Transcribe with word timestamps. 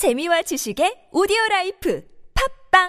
재미와 0.00 0.40
지식의 0.40 1.12
오디오 1.12 1.36
life 1.50 2.02
팟빵 2.72 2.88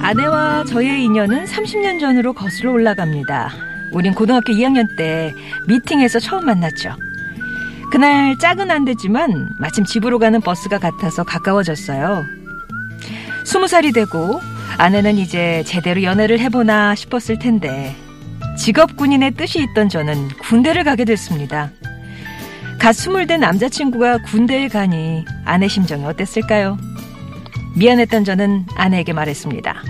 아내와 0.00 0.64
저의 0.64 1.04
인연은 1.04 1.44
30년 1.44 2.00
전으로 2.00 2.32
거슬러 2.32 2.72
올라갑니다. 2.72 3.50
우린 3.92 4.14
고등학교 4.14 4.54
2학년 4.54 4.96
때 4.96 5.34
미팅에서 5.66 6.18
처음 6.18 6.46
만났죠. 6.46 6.96
그날 7.92 8.38
짝은 8.38 8.70
안 8.70 8.86
됐지만 8.86 9.50
마침 9.60 9.84
집으로 9.84 10.18
가는 10.18 10.40
버스가 10.40 10.78
같아서 10.78 11.24
가까워졌어요. 11.24 12.24
20살이 13.44 13.92
되고 13.92 14.40
아내는 14.76 15.18
이제 15.18 15.62
제대로 15.66 16.02
연애를 16.02 16.38
해보나 16.38 16.94
싶었을 16.94 17.38
텐데 17.38 17.96
직업 18.56 18.96
군인의 18.96 19.32
뜻이 19.32 19.62
있던 19.62 19.88
저는 19.88 20.28
군대를 20.42 20.84
가게 20.84 21.04
됐습니다. 21.04 21.70
갓 22.78 22.92
스물 22.92 23.26
된 23.26 23.40
남자친구가 23.40 24.18
군대에 24.18 24.68
가니 24.68 25.24
아내 25.44 25.68
심정이 25.68 26.04
어땠을까요? 26.04 26.78
미안했던 27.76 28.24
저는 28.24 28.66
아내에게 28.76 29.12
말했습니다. 29.12 29.82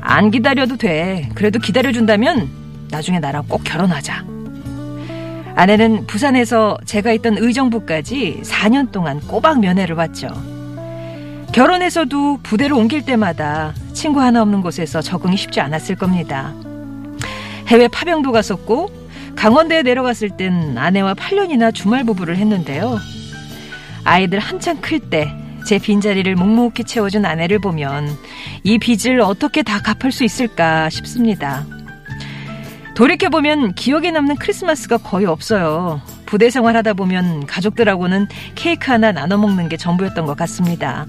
안 0.00 0.30
기다려도 0.30 0.76
돼. 0.76 1.28
그래도 1.34 1.58
기다려준다면 1.58 2.48
나중에 2.90 3.18
나랑 3.20 3.44
꼭 3.48 3.62
결혼하자. 3.64 4.24
아내는 5.54 6.06
부산에서 6.06 6.78
제가 6.84 7.12
있던 7.12 7.36
의정부까지 7.38 8.42
4년 8.44 8.92
동안 8.92 9.20
꼬박 9.20 9.60
면회를 9.60 9.96
왔죠. 9.96 10.28
결혼해서도 11.58 12.38
부대를 12.44 12.76
옮길 12.76 13.04
때마다 13.04 13.74
친구 13.92 14.20
하나 14.20 14.42
없는 14.42 14.60
곳에서 14.60 15.02
적응이 15.02 15.36
쉽지 15.36 15.60
않았을 15.60 15.96
겁니다. 15.96 16.54
해외 17.66 17.88
파병도 17.88 18.30
갔었고 18.30 18.88
강원대에 19.34 19.82
내려갔을 19.82 20.30
땐 20.30 20.78
아내와 20.78 21.14
8년이나 21.14 21.74
주말 21.74 22.04
부부를 22.04 22.36
했는데요. 22.36 23.00
아이들 24.04 24.38
한창 24.38 24.80
클 24.80 25.00
때 25.10 25.28
제 25.66 25.78
빈자리를 25.78 26.32
묵묵히 26.36 26.84
채워준 26.84 27.26
아내를 27.26 27.58
보면 27.58 28.08
이 28.62 28.78
빚을 28.78 29.20
어떻게 29.20 29.64
다 29.64 29.82
갚을 29.82 30.12
수 30.12 30.22
있을까 30.22 30.88
싶습니다. 30.88 31.66
돌이켜보면 32.94 33.74
기억에 33.74 34.12
남는 34.12 34.36
크리스마스가 34.36 34.96
거의 34.98 35.26
없어요. 35.26 36.00
부대 36.24 36.50
생활하다 36.50 36.94
보면 36.94 37.46
가족들하고는 37.46 38.28
케이크 38.54 38.90
하나 38.90 39.10
나눠 39.12 39.36
먹는 39.36 39.68
게 39.68 39.76
전부였던 39.76 40.24
것 40.24 40.36
같습니다. 40.36 41.04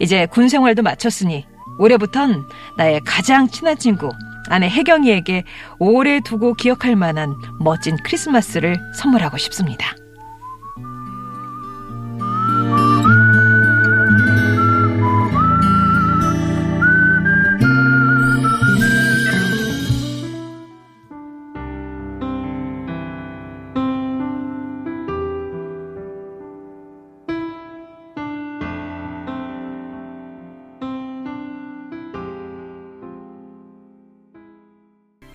이제 0.00 0.26
군 0.26 0.48
생활도 0.48 0.82
마쳤으니 0.82 1.46
올해부턴 1.78 2.48
나의 2.76 3.00
가장 3.04 3.48
친한 3.48 3.76
친구 3.76 4.10
아내 4.48 4.68
혜경이에게 4.68 5.44
오래 5.78 6.20
두고 6.20 6.54
기억할 6.54 6.96
만한 6.96 7.34
멋진 7.60 7.96
크리스마스를 8.02 8.78
선물하고 8.94 9.36
싶습니다. 9.36 9.94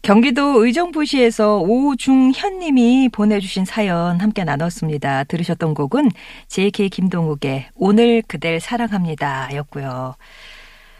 경기도 0.03 0.65
의정부시에서 0.65 1.59
오중현 1.59 2.59
님이 2.59 3.07
보내주신 3.09 3.63
사연 3.63 4.19
함께 4.19 4.43
나눴습니다. 4.43 5.23
들으셨던 5.23 5.73
곡은 5.73 6.09
JK 6.49 6.89
김동욱의 6.89 7.69
오늘 7.75 8.21
그댈 8.27 8.59
사랑합니다 8.59 9.55
였고요. 9.55 10.15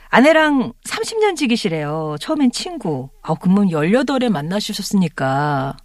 아내랑 0.08 0.72
30년 0.86 1.36
지기시래요. 1.36 2.16
처음엔 2.22 2.52
친구. 2.52 3.10
아, 3.22 3.34
그러면 3.34 3.68
18에 3.68 4.30
만나주셨으니까 4.30 5.76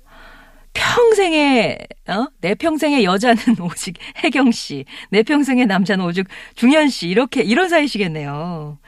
평생의 0.72 1.78
어? 2.06 2.28
내 2.40 2.54
평생의 2.54 3.02
여자는 3.02 3.42
오직 3.68 3.96
혜경 4.22 4.52
씨, 4.52 4.84
내 5.10 5.24
평생의 5.24 5.66
남자는 5.66 6.04
오직 6.04 6.28
중현 6.54 6.88
씨 6.88 7.08
이렇게 7.08 7.42
이런 7.42 7.68
사이시겠네요. 7.68 8.78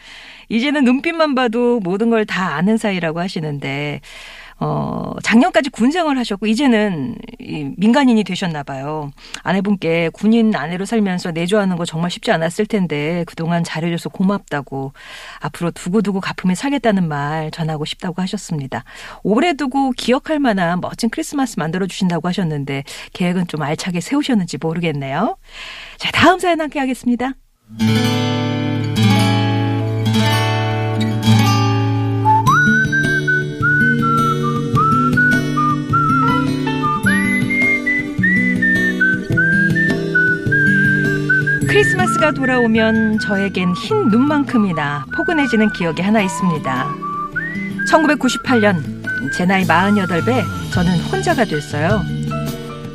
이제는 0.51 0.85
눈빛만 0.85 1.35
봐도 1.35 1.81
모든 1.81 2.11
걸 2.11 2.25
다 2.27 2.55
아는 2.57 2.77
사이라고 2.77 3.19
하시는데 3.19 4.01
어, 4.63 5.15
작년까지 5.23 5.71
군 5.71 5.91
생활 5.91 6.19
하셨고, 6.19 6.47
이제는 6.47 7.17
민간인이 7.79 8.23
되셨나 8.25 8.63
봐요. 8.63 9.11
아내분께 9.43 10.11
군인 10.13 10.55
아내로 10.55 10.85
살면서 10.85 11.31
내조하는 11.31 11.77
거 11.77 11.87
정말 11.87 12.11
쉽지 12.11 12.31
않았을 12.31 12.67
텐데, 12.67 13.25
그동안 13.27 13.65
잘해줘서 13.65 14.11
고맙다고, 14.11 14.93
앞으로 15.41 15.71
두고두고 15.71 16.21
갚으면 16.21 16.55
살겠다는 16.57 17.09
말 17.09 17.51
전하고 17.53 17.87
싶다고 17.87 18.21
하셨습니다. 18.21 18.85
오래 19.23 19.55
두고 19.55 19.93
기억할 19.93 20.39
만한 20.39 20.83
멋진 20.83 21.09
크리스마스 21.09 21.59
만들어주신다고 21.59 22.29
하셨는데, 22.29 22.85
계획은 23.15 23.47
좀 23.47 23.63
알차게 23.63 24.03
세우셨는지 24.03 24.59
모르겠네요. 24.61 25.39
자, 25.97 26.11
다음 26.13 26.39
사연 26.39 26.61
함께 26.61 26.81
하겠습니다. 26.81 27.33
크리스마스가 42.21 42.33
돌아오면 42.33 43.19
저에겐 43.19 43.73
흰 43.75 44.09
눈만큼이나 44.09 45.07
포근해지는 45.17 45.73
기억이 45.73 46.03
하나 46.03 46.21
있습니다. 46.21 46.95
1998년 47.91 48.83
제 49.35 49.47
나이 49.47 49.65
48배 49.65 50.45
저는 50.71 50.99
혼자가 51.01 51.45
됐어요. 51.47 52.03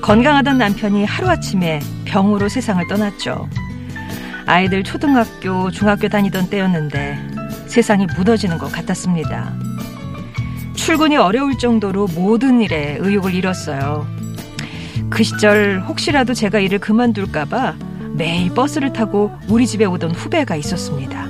건강하던 0.02 0.60
남편이 0.60 1.06
하루아침에 1.06 1.82
병으로 2.06 2.48
세상을 2.48 2.88
떠났죠. 2.88 3.50
아이들 4.46 4.84
초등학교, 4.84 5.72
중학교 5.72 6.08
다니던 6.08 6.50
때였는데 6.50 7.18
세상이 7.66 8.06
묻어지는 8.16 8.60
것 8.60 8.72
같았습니다. 8.72 9.54
출근이 10.76 11.18
어려울 11.18 11.58
정도로 11.58 12.08
모든 12.16 12.62
일에 12.62 12.98
의욕을 13.00 13.34
잃었어요. 13.34 14.08
그 15.10 15.24
시절 15.24 15.82
혹시라도 15.82 16.34
제가 16.34 16.60
일을 16.60 16.80
그만둘까봐 16.80 17.85
매일 18.18 18.54
버스를 18.54 18.94
타고 18.94 19.32
우리 19.48 19.68
집에 19.68 19.86
오던 19.86 20.12
후배가 20.12 20.56
있었습니다. 20.56 21.26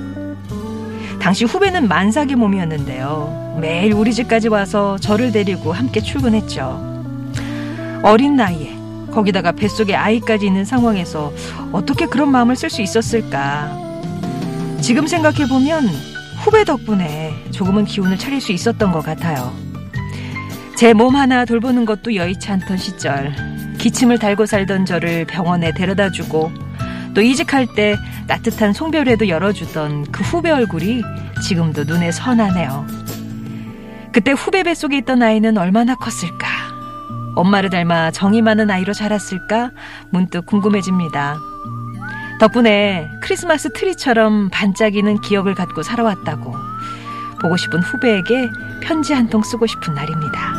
당시 1.20 1.44
후배는 1.44 1.88
만삭의 1.88 2.36
몸이었는데요. 2.36 3.58
매일 3.60 3.92
우리 3.94 4.12
집까지 4.12 4.48
와서 4.48 4.96
저를 4.98 5.32
데리고 5.32 5.72
함께 5.72 6.00
출근했죠. 6.00 6.94
어린 8.02 8.36
나이에 8.36 8.76
거기다가 9.10 9.52
뱃속에 9.52 9.94
아이까지 9.96 10.46
있는 10.46 10.64
상황에서 10.64 11.32
어떻게 11.72 12.06
그런 12.06 12.30
마음을 12.30 12.54
쓸 12.54 12.70
수 12.70 12.82
있었을까? 12.82 13.76
지금 14.80 15.06
생각해보면 15.06 15.88
후배 16.44 16.64
덕분에 16.64 17.34
조금은 17.50 17.86
기운을 17.86 18.18
차릴 18.18 18.40
수 18.40 18.52
있었던 18.52 18.92
것 18.92 19.02
같아요. 19.04 19.52
제 20.76 20.92
몸 20.92 21.16
하나 21.16 21.44
돌보는 21.46 21.86
것도 21.86 22.14
여의치 22.14 22.50
않던 22.52 22.76
시절, 22.76 23.34
기침을 23.78 24.18
달고 24.18 24.44
살던 24.46 24.84
저를 24.84 25.24
병원에 25.24 25.72
데려다 25.72 26.10
주고 26.10 26.52
또 27.16 27.22
이직할 27.22 27.66
때 27.74 27.96
따뜻한 28.26 28.74
송별회도 28.74 29.28
열어주던 29.28 30.12
그 30.12 30.22
후배 30.22 30.50
얼굴이 30.50 31.02
지금도 31.42 31.84
눈에 31.84 32.12
선하네요. 32.12 32.86
그때 34.12 34.32
후배 34.32 34.62
뱃속에 34.62 34.98
있던 34.98 35.22
아이는 35.22 35.56
얼마나 35.56 35.94
컸을까? 35.94 36.46
엄마를 37.34 37.70
닮아 37.70 38.10
정이 38.10 38.42
많은 38.42 38.70
아이로 38.70 38.92
자랐을까? 38.92 39.70
문득 40.10 40.44
궁금해집니다. 40.44 41.38
덕분에 42.38 43.08
크리스마스 43.22 43.72
트리처럼 43.72 44.50
반짝이는 44.50 45.22
기억을 45.22 45.54
갖고 45.54 45.82
살아왔다고 45.82 46.54
보고 47.40 47.56
싶은 47.56 47.80
후배에게 47.80 48.50
편지 48.82 49.14
한 49.14 49.30
통 49.30 49.42
쓰고 49.42 49.66
싶은 49.66 49.94
날입니다. 49.94 50.55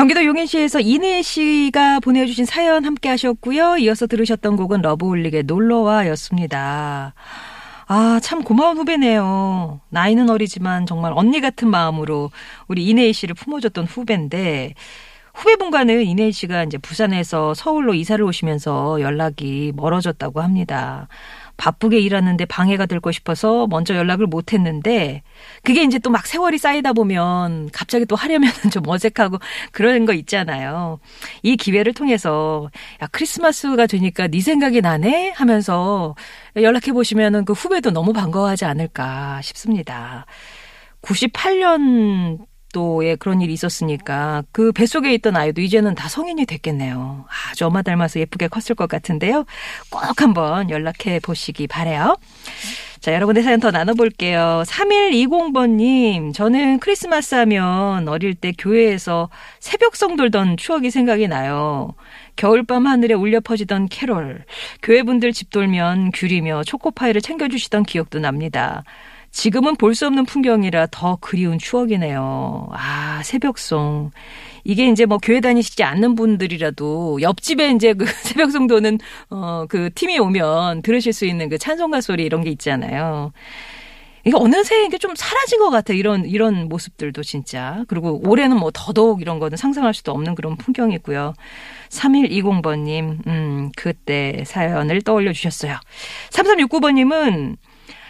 경기도 0.00 0.24
용인시에서 0.24 0.80
이내 0.80 1.20
씨가 1.20 2.00
보내주신 2.00 2.46
사연 2.46 2.86
함께 2.86 3.10
하셨고요. 3.10 3.76
이어서 3.76 4.06
들으셨던 4.06 4.56
곡은 4.56 4.80
러브홀릭의 4.80 5.42
놀러와였습니다. 5.42 7.12
아, 7.86 8.20
참 8.22 8.42
고마운 8.42 8.78
후배네요. 8.78 9.82
나이는 9.90 10.30
어리지만 10.30 10.86
정말 10.86 11.12
언니 11.14 11.42
같은 11.42 11.68
마음으로 11.68 12.30
우리 12.66 12.86
이내희 12.86 13.12
씨를 13.12 13.34
품어줬던 13.34 13.84
후배인데, 13.84 14.72
후배분과는 15.34 16.06
이내희 16.06 16.32
씨가 16.32 16.64
이제 16.64 16.78
부산에서 16.78 17.52
서울로 17.52 17.92
이사를 17.92 18.24
오시면서 18.24 19.02
연락이 19.02 19.74
멀어졌다고 19.76 20.40
합니다. 20.40 21.08
바쁘게 21.60 21.98
일하는데 22.00 22.42
방해가 22.46 22.86
될고 22.86 23.12
싶어서 23.12 23.66
먼저 23.68 23.94
연락을 23.94 24.26
못 24.26 24.52
했는데 24.54 25.22
그게 25.62 25.82
이제 25.84 25.98
또 25.98 26.10
막 26.10 26.26
세월이 26.26 26.58
쌓이다 26.58 26.92
보면 26.94 27.70
갑자기 27.72 28.04
또 28.06 28.16
하려면 28.16 28.50
좀 28.72 28.88
어색하고 28.88 29.38
그런 29.70 30.06
거 30.06 30.12
있잖아요. 30.14 30.98
이 31.42 31.56
기회를 31.56 31.92
통해서 31.94 32.70
야 33.02 33.06
크리스마스가 33.12 33.86
되니까 33.86 34.26
네 34.26 34.40
생각이 34.40 34.80
나네 34.80 35.30
하면서 35.36 36.16
연락해 36.56 36.92
보시면은 36.92 37.44
그 37.44 37.52
후배도 37.52 37.90
너무 37.90 38.12
반가워하지 38.12 38.64
않을까 38.64 39.40
싶습니다. 39.42 40.26
98년 41.02 42.38
또에 42.72 43.16
그런 43.16 43.40
일이 43.40 43.52
있었으니까 43.52 44.44
그 44.52 44.72
뱃속에 44.72 45.12
있던 45.14 45.36
아이도 45.36 45.60
이제는 45.60 45.94
다 45.94 46.08
성인이 46.08 46.46
됐겠네요. 46.46 47.24
아주 47.50 47.66
엄마 47.66 47.82
닮아서 47.82 48.20
예쁘게 48.20 48.48
컸을 48.48 48.74
것 48.76 48.88
같은데요. 48.88 49.44
꼭 49.90 50.22
한번 50.22 50.70
연락해 50.70 51.20
보시기 51.20 51.66
바래요. 51.66 52.16
자, 53.00 53.14
여러분의 53.14 53.42
사연 53.42 53.60
더 53.60 53.70
나눠볼게요. 53.70 54.62
3120번님, 54.66 56.34
저는 56.34 56.80
크리스마스 56.80 57.34
하면 57.34 58.06
어릴 58.08 58.34
때 58.34 58.52
교회에서 58.52 59.30
새벽성 59.58 60.16
돌던 60.16 60.58
추억이 60.58 60.90
생각이 60.90 61.26
나요. 61.26 61.94
겨울밤 62.36 62.86
하늘에 62.86 63.14
울려 63.14 63.40
퍼지던 63.40 63.88
캐롤, 63.88 64.44
교회분들 64.82 65.32
집 65.32 65.48
돌면 65.48 66.10
귤이며 66.12 66.64
초코파이를 66.64 67.22
챙겨주시던 67.22 67.84
기억도 67.84 68.18
납니다. 68.18 68.84
지금은 69.30 69.76
볼 69.76 69.94
수 69.94 70.06
없는 70.06 70.24
풍경이라 70.24 70.88
더 70.90 71.16
그리운 71.20 71.58
추억이네요. 71.58 72.68
아, 72.72 73.22
새벽송. 73.24 74.10
이게 74.64 74.88
이제 74.88 75.06
뭐 75.06 75.18
교회 75.18 75.40
다니시지 75.40 75.82
않는 75.82 76.14
분들이라도 76.14 77.22
옆집에 77.22 77.70
이제 77.70 77.92
그 77.94 78.04
새벽송 78.24 78.66
도는 78.66 78.98
어, 79.30 79.66
그 79.68 79.90
팀이 79.94 80.18
오면 80.18 80.82
들으실 80.82 81.12
수 81.12 81.24
있는 81.26 81.48
그 81.48 81.58
찬송가 81.58 82.00
소리 82.00 82.24
이런 82.24 82.42
게 82.42 82.50
있잖아요. 82.50 83.32
이게 84.24 84.36
어느새 84.36 84.84
이게 84.84 84.98
좀 84.98 85.14
사라진 85.16 85.60
것 85.60 85.70
같아. 85.70 85.94
이런, 85.94 86.26
이런 86.26 86.68
모습들도 86.68 87.22
진짜. 87.22 87.84
그리고 87.88 88.20
올해는 88.28 88.58
뭐 88.58 88.70
더더욱 88.72 89.22
이런 89.22 89.38
거는 89.38 89.56
상상할 89.56 89.94
수도 89.94 90.12
없는 90.12 90.34
그런 90.34 90.56
풍경이고요. 90.56 91.32
3120번님, 91.88 93.26
음, 93.26 93.70
그때 93.76 94.42
사연을 94.46 95.00
떠올려 95.02 95.32
주셨어요. 95.32 95.78
3369번님은 96.30 97.56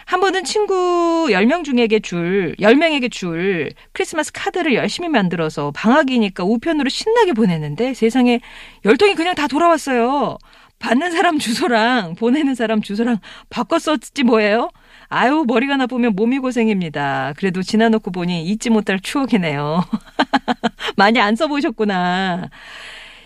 한 0.05 0.19
번은 0.19 0.43
친구 0.43 1.27
10명 1.29 1.63
중에게 1.63 1.99
줄, 1.99 2.55
10명에게 2.59 3.11
줄 3.11 3.71
크리스마스 3.93 4.31
카드를 4.33 4.73
열심히 4.75 5.09
만들어서 5.09 5.71
방학이니까 5.71 6.43
우편으로 6.43 6.89
신나게 6.89 7.33
보냈는데 7.33 7.93
세상에 7.93 8.39
열통이 8.85 9.15
그냥 9.15 9.35
다 9.35 9.47
돌아왔어요. 9.47 10.37
받는 10.79 11.11
사람 11.11 11.37
주소랑 11.37 12.15
보내는 12.15 12.55
사람 12.55 12.81
주소랑 12.81 13.19
바꿔 13.49 13.77
썼지 13.77 14.23
뭐예요? 14.23 14.69
아유, 15.09 15.43
머리가 15.47 15.77
나쁘면 15.77 16.15
몸이 16.15 16.39
고생입니다. 16.39 17.33
그래도 17.37 17.61
지나놓고 17.61 18.11
보니 18.11 18.45
잊지 18.45 18.69
못할 18.69 18.99
추억이네요. 18.99 19.83
많이 20.97 21.19
안 21.19 21.35
써보셨구나. 21.35 22.49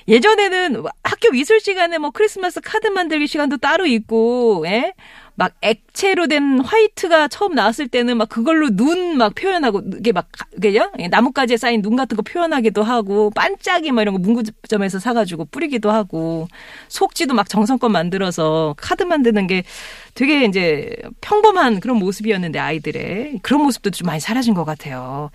예전에는 0.07 0.83
학교 1.03 1.31
미술 1.31 1.59
시간에 1.59 1.97
뭐 1.97 2.11
크리스마스 2.11 2.59
카드 2.61 2.87
만들기 2.87 3.27
시간도 3.27 3.57
따로 3.57 3.85
있고, 3.85 4.65
예? 4.67 4.93
막 5.35 5.53
액 5.61 5.84
체로 5.95 6.27
된 6.27 6.59
화이트가 6.59 7.29
처음 7.29 7.55
나왔을 7.55 7.87
때는 7.87 8.17
막 8.17 8.29
그걸로 8.29 8.69
눈 8.69 9.15
막 9.15 9.33
표현하고 9.33 9.81
이게 9.97 10.11
막 10.11 10.27
그게요 10.51 10.91
나뭇가지에 11.09 11.55
쌓인 11.57 11.81
눈 11.81 11.95
같은 11.95 12.17
거 12.17 12.21
표현하기도 12.23 12.83
하고 12.83 13.29
반짝이 13.31 13.91
막 13.93 14.01
이런 14.01 14.13
거 14.13 14.19
문구점에서 14.19 14.99
사가지고 14.99 15.45
뿌리기도 15.45 15.89
하고 15.89 16.47
속지도 16.89 17.33
막 17.33 17.47
정성껏 17.47 17.89
만들어서 17.89 18.75
카드 18.77 19.03
만드는 19.03 19.47
게 19.47 19.63
되게 20.15 20.45
이제 20.45 20.95
평범한 21.21 21.79
그런 21.79 21.97
모습이었는데 21.97 22.59
아이들의 22.59 23.39
그런 23.41 23.61
모습도 23.63 23.91
좀 23.91 24.05
많이 24.07 24.19
사라진 24.19 24.53
것 24.53 24.65
같아요. 24.65 25.29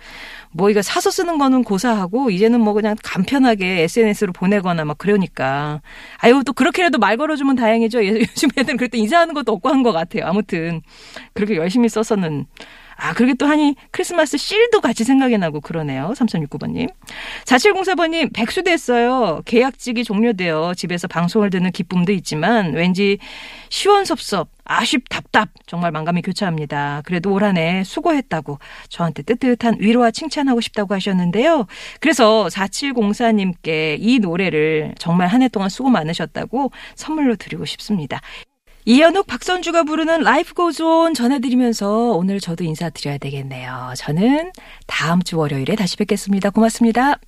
뭐 0.53 0.69
이거 0.69 0.81
사서 0.81 1.09
쓰는 1.11 1.37
거는 1.37 1.63
고사하고 1.63 2.29
이제는 2.29 2.59
뭐 2.61 2.73
그냥 2.73 2.95
간편하게 3.03 3.83
SNS로 3.83 4.33
보내거나 4.33 4.85
막 4.85 4.97
그러니까 4.97 5.81
아유 6.17 6.43
또 6.45 6.53
그렇게라도 6.53 6.97
말 6.99 7.17
걸어주면 7.17 7.55
다행이죠. 7.55 8.05
요즘 8.05 8.49
애들은 8.57 8.77
그럴 8.77 8.89
때 8.89 8.97
인사하는 8.97 9.33
것도 9.33 9.51
없고 9.53 9.69
한 9.69 9.81
것 9.81 9.91
같아요. 9.93 10.25
아무튼 10.27 10.50
그렇게 11.33 11.55
열심히 11.55 11.89
써서는 11.89 12.45
아, 13.03 13.13
그리고 13.15 13.33
또 13.33 13.47
하니 13.47 13.75
크리스마스 13.89 14.37
실도 14.37 14.79
같이 14.79 15.03
생각이 15.03 15.35
나고 15.39 15.59
그러네요. 15.59 16.13
3369번님. 16.15 16.87
4704번님, 17.45 18.31
백수 18.31 18.61
됐어요. 18.61 19.41
계약직이 19.45 20.03
종료되어 20.03 20.75
집에서 20.75 21.07
방송을 21.07 21.49
듣는 21.49 21.71
기쁨도 21.71 22.11
있지만 22.11 22.73
왠지 22.73 23.17
시원섭섭, 23.69 24.49
아쉽, 24.65 25.09
답답, 25.09 25.49
정말 25.65 25.91
만감이 25.91 26.21
교차합니다. 26.21 27.01
그래도 27.03 27.33
올 27.33 27.41
한 27.43 27.57
해 27.57 27.83
수고했다고 27.83 28.59
저한테 28.89 29.23
뜨뜻한 29.23 29.77
위로와 29.79 30.11
칭찬하고 30.11 30.61
싶다고 30.61 30.93
하셨는데요. 30.93 31.65
그래서 32.01 32.47
4704님께 32.51 33.97
이 33.99 34.19
노래를 34.19 34.93
정말 34.99 35.27
한 35.27 35.41
해 35.41 35.47
동안 35.47 35.69
수고 35.69 35.89
많으셨다고 35.89 36.71
선물로 36.95 37.35
드리고 37.35 37.65
싶습니다. 37.65 38.21
이현욱 38.85 39.27
박선주가 39.27 39.83
부르는 39.83 40.21
Life 40.21 40.53
Goes 40.53 40.81
On 40.81 41.13
전해드리면서 41.13 42.11
오늘 42.11 42.39
저도 42.39 42.63
인사드려야 42.63 43.17
되겠네요. 43.19 43.93
저는 43.95 44.51
다음 44.87 45.21
주 45.21 45.37
월요일에 45.37 45.75
다시 45.75 45.97
뵙겠습니다. 45.97 46.49
고맙습니다. 46.49 47.19